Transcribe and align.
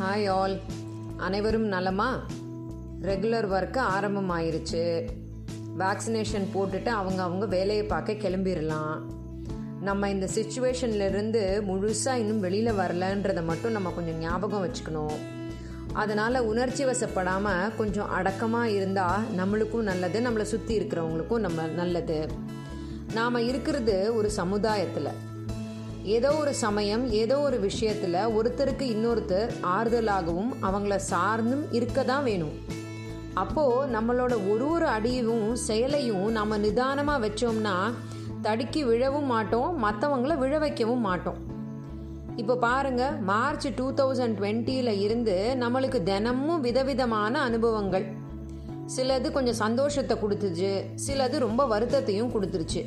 Hi 0.00 0.30
all 0.30 0.60
அனைவரும் 1.16 1.64
நலமா? 1.64 2.20
Regular 3.02 3.46
work 3.54 3.80
ஆரம்பமாயிருச்சு. 3.98 5.08
Vaccination 5.78 6.46
போட்டுட்டு 6.54 6.86
அவங்க 6.86 7.22
அவங்க 7.22 7.46
வேலையை 7.46 7.84
பார்க்க 7.84 8.12
கிளம்பிடலாம் 8.12 9.00
நம்ம 9.80 10.10
இந்த 10.10 10.28
சுச்சுவேஷன்லேருந்து 10.34 11.42
முழுசாக 11.68 12.14
இன்னும் 12.14 12.40
வெளியில் 12.40 12.72
வரலன்றதை 12.72 13.44
மட்டும் 13.44 13.72
நம்ம 13.72 13.90
கொஞ்சம் 13.90 14.18
ஞாபகம் 14.18 14.68
வச்சுக்கணும். 14.68 15.14
அதனால் 15.92 16.40
உணர்ச்சி 16.40 16.84
வசப்படாமல் 16.84 17.76
கொஞ்சம் 17.76 18.10
அடக்கமாக 18.10 18.70
இருந்தால் 18.70 19.22
நம்மளுக்கும் 19.36 19.88
நல்லது 19.90 20.20
நம்மளை 20.20 20.42
சுற்றி 20.42 20.78
இருக்கிறவங்களுக்கும் 20.78 21.38
நம்ம 21.38 21.66
நல்லது. 21.66 22.28
நாம் 23.14 23.34
இருக்கிறது 23.34 24.14
ஒரு 24.14 24.30
சமுதாயத்தில். 24.30 25.30
ஏதோ 26.04 26.30
ஒரு 26.32 26.54
சமயம் 26.54 27.10
ஏதோ 27.10 27.38
ஒரு 27.38 27.58
விஷயத்தில் 27.58 28.14
ஒருத்தருக்கு 28.14 28.84
இன்னொருத்தர் 28.94 29.50
ஆறுதலாகவும் 29.62 30.50
அவங்கள 30.62 30.98
சார்ந்தும் 31.10 31.62
இருக்க 31.70 32.02
தான் 32.02 32.24
வேணும். 32.24 32.50
அப்போது 33.34 33.92
நம்மளோட 33.92 34.50
ஒரு 34.50 34.70
ஒரு 34.70 34.86
அடியும் 34.86 35.56
செயலையும் 35.56 36.30
நம்ம 36.30 36.58
நிதானமாக 36.58 37.28
வச்சோம்னா 37.28 37.92
தடுக்கி 38.40 38.84
விழவும் 38.84 39.24
மாட்டோம் 39.24 39.84
மற்றவங்கள 39.84 40.38
விழ 40.38 40.58
வைக்கவும் 40.58 41.00
மாட்டோம். 41.00 41.36
இப்போ 42.36 42.56
பாருங்க 42.56 43.10
மார்ச் 43.10 43.68
டூ 43.74 43.92
தௌசண்ட் 43.92 44.36
டுவெண்ட்டியில் 44.38 45.00
இருந்து 45.00 45.56
நம்மளுக்கு 45.60 46.02
தினமும் 46.02 46.60
விதவிதமான 46.60 47.42
அனுபவங்கள். 47.42 48.06
சிலது 48.96 49.30
கொஞ்சம் 49.30 49.54
சந்தோஷத்தை 49.54 50.16
கொடுத்துச்சு 50.16 50.84
சிலது 51.06 51.38
ரொம்ப 51.38 51.78
வருத்தத்தையும் 51.78 52.34
கொடுத்துருச்சு. 52.34 52.84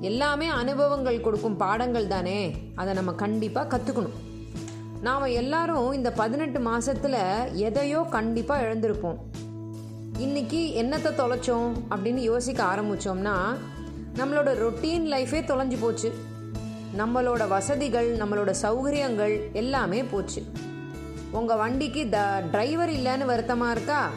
எல்லாமே 0.00 0.46
அனுபவங்கள் 0.46 1.20
கொடுக்கும் 1.20 1.56
பாடங்கள் 1.56 2.06
தானே? 2.06 2.56
அதை 2.74 2.94
நம்ம 2.94 3.12
கண்டிப்பாக 3.12 3.76
கற்றுக்கணும் 3.76 4.16
நாம் 5.00 5.22
எல்லாரும் 5.22 5.92
இந்த 5.92 6.12
பதினெட்டு 6.12 6.60
மாதத்தில் 6.60 7.52
எதையோ 7.52 8.00
கண்டிப்பாக 8.00 8.62
இழந்திருப்போம். 8.62 9.16
இன்னைக்கு 10.18 10.72
என்னத்தை 10.76 11.10
தொலைச்சோம் 11.20 11.72
அப்படின்னு 11.90 12.16
யோசிக்க 12.16 12.64
ஆரம்பித்தோம்னா 12.64 13.34
நம்மளோட 14.16 14.50
ரொட்டீன் 14.64 15.06
லைஃபே 15.14 15.40
தொலைஞ்சு 15.50 15.76
போச்சு. 15.80 16.12
நம்மளோட 16.98 17.48
வசதிகள் 17.48 18.16
நம்மளோட 18.16 18.54
சௌகரியங்கள் 18.62 19.52
எல்லாமே 19.52 20.04
போச்சு. 20.04 20.42
உங்கள் 21.30 21.56
வண்டிக்கு 21.56 22.08
த 22.08 22.42
டிரைவர் 22.50 22.90
இல்லைன்னு 22.90 23.24
வருத்தமாக 23.24 23.72
இருக்கா? 23.72 24.10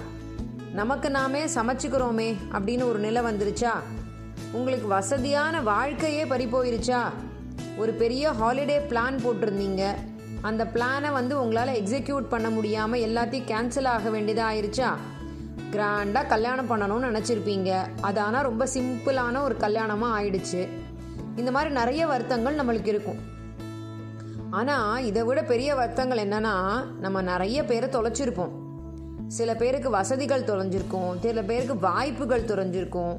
நமக்கு 0.74 1.10
நாமே 1.10 1.46
சமைச்சுக்கிறோமே 1.46 2.36
அப்படின்னு 2.52 2.84
ஒரு 2.84 3.00
நிலை 3.00 3.24
வந்துருச்சா? 3.24 3.72
உங்களுக்கு 4.54 4.88
வசதியான 4.88 5.62
வாழ்க்கையே 5.62 6.26
பறி 6.26 6.46
போயிருச்சா 6.46 7.02
ஒரு 7.78 7.92
பெரிய 7.92 8.32
ஹாலிடே 8.32 8.78
பிளான் 8.90 9.18
போட்டிருந்தீங்க. 9.24 9.84
அந்த 10.42 10.64
பிளானை 10.74 11.12
வந்து 11.12 11.42
உங்களால் 11.42 11.76
எக்ஸிக்யூட் 11.76 12.28
பண்ண 12.30 12.50
முடியாமல் 12.50 13.00
எல்லாத்தையும் 13.00 13.50
கேன்சல் 13.52 13.88
ஆக 13.88 14.10
வேண்டியதாக 14.10 14.54
ஆயிருச்சா? 14.54 14.90
கிராண்டாக 15.72 16.28
கல்யாணம் 16.28 16.70
பண்ணணும்னு 16.70 17.10
நினச்சிருப்பீங்க. 17.10 17.88
அது 18.02 18.20
ஆனால் 18.20 18.44
ரொம்ப 18.44 18.68
சிம்பிளான 18.74 19.42
ஒரு 19.42 19.56
கல்யாணமாக 19.60 20.16
ஆயிடுச்சு. 20.18 20.68
இந்த 21.36 21.52
மாதிரி 21.52 21.74
நிறைய 21.74 22.08
வருத்தங்கள் 22.08 22.60
நம்மளுக்கு 22.60 22.88
இருக்கும். 22.88 23.20
ஆனால் 24.50 25.04
இதை 25.06 25.24
விட 25.24 25.44
பெரிய 25.44 25.76
வருத்தங்கள் 25.76 26.28
என்னன்னா 26.28 26.56
நம்ம 27.00 27.22
நிறைய 27.22 27.66
பேரை 27.66 27.90
தொலைச்சிருப்போம். 27.90 28.56
சில 29.28 29.56
பேருக்கு 29.56 29.90
வசதிகள் 29.90 30.44
தொலைஞ்சிருக்கும். 30.44 31.20
சில 31.20 31.42
பேருக்கு 31.42 31.78
வாய்ப்புகள் 31.80 32.44
தொலைஞ்சிருக்கும். 32.44 33.16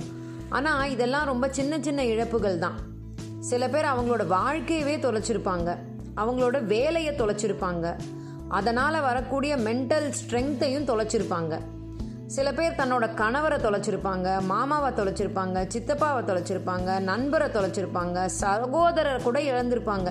ஆனால் 0.58 0.91
இதெல்லாம் 0.91 1.28
ரொம்ப 1.33 1.48
சின்ன 1.50 1.78
சின்ன 1.81 2.00
இழப்புகள் 2.05 2.58
தான். 2.58 2.78
சில 3.50 3.69
பேர் 3.69 3.92
அவங்களோட 3.92 4.25
வாழ்க்கையவே 4.39 4.97
தொலைச்சிருப்பாங்க. 5.05 5.70
அவங்களோட 6.17 6.56
வேலையை 6.72 7.12
தொலைச்சிருப்பாங்க. 7.14 7.86
அதனால் 8.48 8.98
வரக்கூடிய 9.00 9.53
மென்டல் 9.56 10.09
ஸ்ட்ரென்த்தையும் 10.19 10.89
தொலைச்சிருப்பாங்க. 10.91 11.55
சில 12.27 12.48
பேர் 12.53 12.78
தன்னோட 12.81 13.06
கணவரை 13.20 13.56
தொலைச்சிருப்பாங்க 13.62 14.28
மாமாவை 14.42 14.91
தொலைச்சிருப்பாங்க 14.91 15.59
சித்தப்பாவை 15.75 16.20
தொலைச்சிருப்பாங்க 16.28 16.99
நண்பரை 17.00 17.49
தொலைச்சிருப்பாங்க 17.49 18.26
சகோதரர் 18.26 19.26
கூட 19.26 19.38
இழந்திருப்பாங்க. 19.41 20.10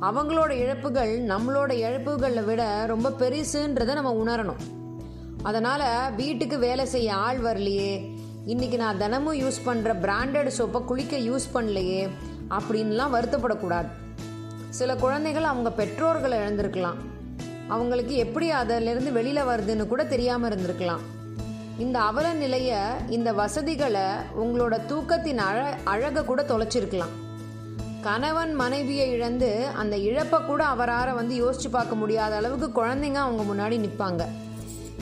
அவங்களோட 0.00 0.50
இழப்புகள் 0.50 1.12
நம்மளோட 1.26 1.72
இழப்புகளை 1.86 2.44
விட 2.44 2.62
ரொம்ப 2.86 3.10
பெருசுன்றதை 3.18 3.92
நம்ம 3.94 4.12
உணரணும். 4.24 4.62
அதனால் 5.42 6.14
வீட்டுக்கு 6.16 6.58
வேலை 6.58 6.86
செய்ய 6.86 7.14
ஆள் 7.14 7.40
வரலையே 7.40 7.92
இன்றைக்கி 8.46 8.76
நான் 8.76 8.98
தினமும் 8.98 9.40
யூஸ் 9.40 9.58
பண்ணுற 9.66 9.90
பிராண்டட் 10.02 10.48
சோப்பை 10.58 10.84
குளிக்க 10.84 11.16
யூஸ் 11.16 11.44
பண்ணலையே 11.54 12.08
அப்படின்லாம் 12.50 13.12
வருத்தப்படக்கூடாது. 13.12 13.86
சில 14.68 14.94
குழந்தைகள் 14.94 15.44
அவங்க 15.44 15.72
பெற்றோர்களை 15.72 16.38
இழந்திருக்கலாம். 16.38 16.98
அவங்களுக்கு 17.68 18.14
எப்படி 18.14 18.50
அதிலிருந்து 18.50 19.12
வெளியில் 19.12 19.44
வருதுன்னு 19.44 19.86
கூட 19.86 20.04
தெரியாமல் 20.04 20.50
இருந்திருக்கலாம். 20.50 21.04
இந்த 21.78 21.98
அவல 22.00 22.32
நிலையை 22.32 22.80
இந்த 23.08 23.32
வசதிகளை 23.32 24.06
உங்களோட 24.42 24.78
தூக்கத்தின் 24.86 25.38
அழ 25.38 25.78
அழகை 25.84 26.24
கூட 26.24 26.42
தொலைச்சிருக்கலாம். 26.42 27.14
கணவன் 28.02 28.54
மனைவியை 28.54 29.10
இழந்து 29.10 29.66
அந்த 29.74 29.96
இழப்பை 29.96 30.40
கூட 30.40 30.64
அவரார 30.64 31.12
வந்து 31.12 31.36
யோசிச்சு 31.42 31.70
பார்க்க 31.70 31.94
முடியாத 31.94 32.36
அளவுக்கு 32.36 32.84
குழந்தைங்க 32.84 33.20
அவங்க 33.26 33.42
முன்னாடி 33.52 33.78
நிற்பாங்க 33.78 34.24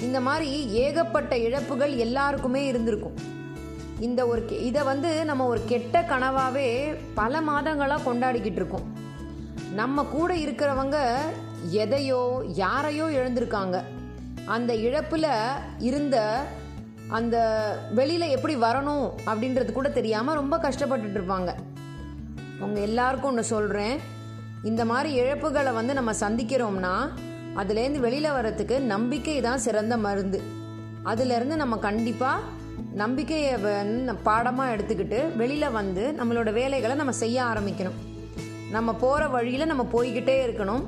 இந்த 0.01 0.21
மாதிரி 0.21 0.69
ஏகப்பட்ட 0.73 1.39
இழப்புகள் 1.39 1.97
எல்லாருக்குமே 1.97 2.67
இருந்திருக்கும். 2.67 3.17
இந்த 4.01 4.27
ஒரு 4.27 4.47
கெ- 4.49 4.61
இதை 4.61 4.83
வந்து 4.83 5.25
நம்ம 5.25 5.47
ஒரு 5.47 5.61
கெட்ட 5.65 6.03
கனவாகவே 6.03 6.97
பல 7.15 7.41
மாதங்களாக 7.41 8.07
கொண்டாடிக்கிட்டு 8.07 8.61
இருக்கோம் 8.61 8.87
நம்ம 9.75 10.05
கூட 10.05 10.35
இருக்கிறவங்க 10.35 10.99
எதையோ 11.71 12.43
யாரையோ 12.55 13.05
இழந்திருக்காங்க. 13.05 13.77
அந்த 14.47 14.75
இழப்பில் 14.75 15.29
இருந்த 15.79 16.17
அந்த 17.09 17.37
வெளியில் 17.95 18.29
எப்படி 18.29 18.57
வரணும் 18.57 19.11
அப்படின்றது 19.27 19.73
கூட 19.73 19.89
தெரியாமல் 19.89 20.35
ரொம்ப 20.35 20.57
கஷ்டப்பட்டுட்டு 20.57 21.19
இருப்பாங்க 21.19 21.51
உங்கள் 22.61 22.83
எல்லாருக்கும் 22.83 23.31
ஒன்று 23.31 23.45
சொல்கிறேன் 23.45 23.99
இந்த 24.63 24.85
மாதிரி 24.85 25.21
இழப்புகளை 25.21 25.73
வந்து 25.73 25.95
நம்ம 25.95 26.13
சந்திக்கிறோம்னா 26.13 26.95
அதுலேருந்து 27.61 28.01
வெளியில் 28.07 28.35
வர்றதுக்கு 28.37 28.77
நம்பிக்கை 28.93 29.37
தான் 29.47 29.63
சிறந்த 29.67 29.95
மருந்து. 30.07 30.41
அதுலேருந்து 31.11 31.57
நம்ம 31.63 31.77
கண்டிப்பாக 31.89 32.59
நம்பிக்கையை 33.01 33.53
பாடமாக 34.29 34.73
எடுத்துக்கிட்டு 34.75 35.19
வெளியில் 35.41 35.75
வந்து 35.79 36.05
நம்மளோட 36.19 36.51
வேலைகளை 36.59 36.95
நம்ம 37.01 37.13
செய்ய 37.23 37.39
ஆரம்பிக்கணும். 37.51 37.99
நம்ம 38.77 38.93
போகிற 39.05 39.23
வழியில் 39.37 39.71
நம்ம 39.71 39.85
போய்கிட்டே 39.95 40.37
இருக்கணும். 40.47 40.85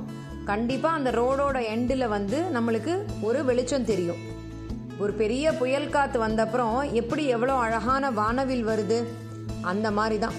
கண்டிப்பாக 0.50 0.98
அந்த 0.98 1.10
ரோடோட 1.20 1.58
எண்டில் 1.74 2.12
வந்து 2.14 2.38
நம்மளுக்கு 2.56 2.94
ஒரு 3.28 3.40
வெளிச்சம் 3.48 3.88
தெரியும். 3.90 4.20
ஒரு 5.02 5.12
பெரிய 5.20 5.52
புயல் 5.60 5.92
காற்று 5.94 6.18
வந்தப்புறம் 6.26 6.78
எப்படி 7.00 7.22
எவ்வளோ 7.36 7.54
அழகான 7.64 8.10
வானவில் 8.20 8.68
வருது? 8.70 8.98
அந்த 9.72 9.90
மாதிரி 9.98 10.18
தான். 10.24 10.38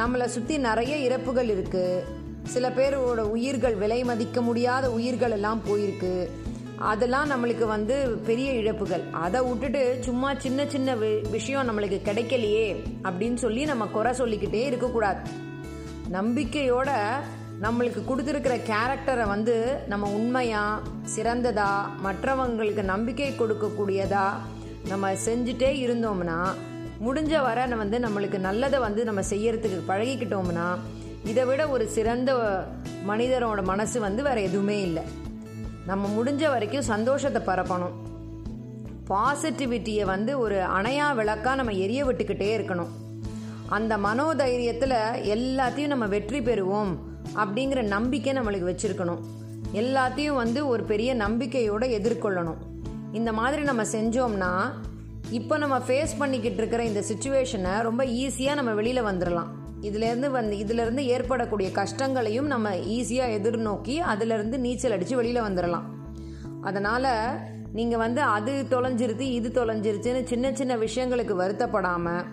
நம்மளை 0.00 0.26
சுற்றி 0.34 0.56
நிறைய 0.68 0.94
இறப்புகள் 1.06 1.50
இருக்குது 1.54 2.04
சில 2.48 2.68
பேரோட 2.68 3.16
உயிர்கள் 3.16 3.74
விலை 3.74 4.04
மதிக்க 4.04 4.42
முடியாத 4.42 4.92
உயிர்கள் 4.92 5.30
எல்லாம் 5.30 5.60
போயிருக்கு. 5.68 6.28
அதெல்லாம் 6.76 7.30
நம்மளுக்கு 7.30 7.66
வந்து 7.66 8.08
பெரிய 8.26 8.52
இழப்புகள். 8.52 9.02
அதை 9.10 9.40
விட்டுட்டு 9.40 9.98
சும்மா 10.00 10.34
சின்ன 10.34 10.66
சின்ன 10.66 10.94
வி- 10.94 11.30
விஷயம் 11.30 11.68
நம்மளுக்கு 11.68 12.00
கிடைக்கலையே 12.04 12.82
அப்படின்னு 13.02 13.34
சொல்லி 13.34 13.64
நம்ம 13.64 13.86
குறை 13.86 14.12
சொல்லிக்கிட்டே 14.12 14.64
இருக்கக்கூடாது. 14.64 15.30
நம்பிக்கையோட 16.12 16.90
நம்மளுக்கு 17.62 18.02
கொடுத்துருக்கிற 18.08 18.60
கேரக்டரை 18.66 19.26
வந்து 19.26 19.76
நம்ம 19.86 20.10
உண்மையா 20.10 20.80
சிறந்ததா 21.16 21.68
மற்றவங்களுக்கு 22.04 22.82
நம்பிக்கை 22.82 23.30
கொடுக்கக்கூடியதா 23.30 24.28
நம்ம 24.88 25.12
செஞ்சுட்டே 25.12 25.72
இருந்தோம்னா 25.86 26.46
முடிஞ்ச 27.06 27.42
வரை 27.42 27.66
வந்து 27.66 27.98
நம்மளுக்கு 27.98 28.38
நல்லதை 28.38 28.78
வந்து 28.78 29.04
நம்ம 29.04 29.20
செய்யறதுக்கு 29.20 29.80
பழகிக்கிட்டோம்னா 29.88 30.78
இதை 31.24 31.44
விட 31.44 31.68
ஒரு 31.68 31.88
சிறந்த 31.88 32.30
மனிதரோட 33.08 33.64
மனசு 33.64 34.00
வந்து 34.00 34.22
வேற 34.22 34.40
எதுவுமே 34.40 34.82
இல்லை. 34.82 35.02
நம்ம 35.86 36.22
முடிஞ்ச 36.22 36.50
வரைக்கும் 36.50 36.82
சந்தோஷத்தை 36.82 37.54
பரப்பணும். 37.54 37.96
பாசிட்டிவிட்டியை 39.08 40.04
வந்து 40.04 40.38
ஒரு 40.38 40.54
அணையா 40.54 41.06
விளக்கா 41.16 41.54
நம்ம 41.54 41.72
எரிய 41.72 42.04
விட்டுக்கிட்டே 42.04 42.50
இருக்கணும். 42.58 42.88
அந்த 43.68 43.96
மனோதைரியத்தில் 43.96 44.98
எல்லாத்தையும் 45.22 45.86
நம்ம 45.86 46.06
வெற்றி 46.06 46.40
பெறுவோம் 46.40 46.96
அப்படிங்கிற 47.36 47.82
நம்பிக்கை 47.82 48.32
நம்மளுக்கு 48.32 48.70
வச்சுருக்கணும். 48.70 49.22
எல்லாத்தையும் 49.72 50.34
வந்து 50.34 50.66
ஒரு 50.66 50.82
பெரிய 50.82 51.14
நம்பிக்கையோடு 51.14 51.86
எதிர்கொள்ளணும். 51.86 52.56
இந்த 53.12 53.32
மாதிரி 53.32 53.62
நம்ம 53.62 53.82
செஞ்சோம்னா 53.82 54.70
இப்போ 55.30 55.58
நம்ம 55.58 55.78
ஃபேஸ் 55.78 56.18
பண்ணிக்கிட்டு 56.18 56.56
இருக்கிற 56.56 56.84
இந்த 56.84 57.02
சுச்சுவேஷனை 57.08 57.82
ரொம்ப 57.82 58.04
ஈஸியாக 58.04 58.54
நம்ம 58.54 58.70
வெளியில் 58.70 59.02
வந்துடலாம் 59.02 59.50
இதுலேருந்து 59.80 60.30
வந்து 60.30 60.56
இதுலேருந்து 60.56 60.98
ஏற்படக்கூடிய 60.98 61.70
கஷ்டங்களையும் 61.70 62.46
நம்ம 62.46 62.74
ஈஸியாக 62.74 63.36
எதிர்நோக்கி 63.38 64.02
அதுலேருந்து 64.14 64.58
நீச்சல் 64.58 64.92
அடித்து 64.92 65.16
வெளியில் 65.16 65.42
வந்துடலாம் 65.42 65.82
அதனால் 66.60 67.38
நீங்கள் 67.72 67.98
வந்து 67.98 68.20
அது 68.22 68.66
தொலைஞ்சிருது 68.70 69.20
இது 69.20 69.48
தொலைஞ்சிருச்சுன்னு 69.48 70.24
சின்ன 70.24 70.52
சின்ன 70.52 70.76
விஷயங்களுக்கு 70.76 71.34
வருத்தப்படாமல் 71.34 72.24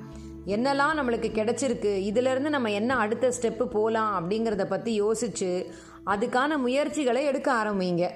என்னெல்லாம் 0.45 0.97
நம்மளுக்கு 0.97 1.29
கிடைச்சிருக்கு 1.33 1.91
இதுலேருந்து 2.11 2.49
நம்ம 2.49 2.71
என்ன 2.71 2.97
அடுத்த 2.97 3.33
ஸ்டெப்பு 3.41 3.63
போகலாம் 3.63 4.11
அப்படிங்கிறத 4.13 4.63
பற்றி 4.63 4.93
யோசித்து 4.93 5.73
அதுக்கான 6.05 6.57
முயற்சிகளை 6.57 7.25
எடுக்க 7.25 7.53
ஆரம்பிங்க. 7.53 8.09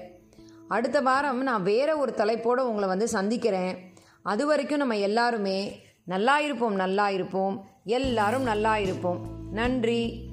அடுத்த 0.68 1.00
வாரம் 1.00 1.42
நான் 1.42 1.62
வேற 1.62 1.96
ஒரு 1.96 2.14
தலைப்போடு 2.14 2.68
உங்களை 2.68 2.88
வந்து 2.88 3.08
சந்திக்கிறேன். 3.08 3.92
அது 4.22 4.46
வரைக்கும் 4.46 4.78
நம்ம 4.78 4.98
எல்லாருமே 4.98 5.82
நல்லா 6.04 6.40
இருப்போம் 6.40 6.74
நல்லா 6.74 7.08
இருப்போம் 7.08 7.64
எல்லாரும் 7.84 8.42
நல்லா 8.42 8.76
இருப்போம் 8.76 9.20
நன்றி. 9.52 10.29